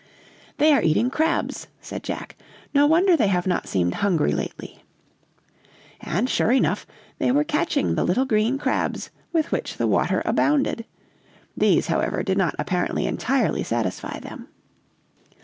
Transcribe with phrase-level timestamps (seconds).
[0.57, 2.35] "'They are eating crabs,' said Jack.
[2.73, 4.83] 'No wonder they have not seemed hungry lately.'
[5.99, 6.87] "And, sure enough,
[7.19, 10.85] they were catching the little green crabs with which the water abounded.
[11.55, 14.47] These, however, did not apparently entirely satisfy them.